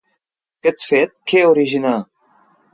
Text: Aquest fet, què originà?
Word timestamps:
Aquest 0.61 0.87
fet, 0.93 1.15
què 1.33 1.45
originà? 1.53 1.95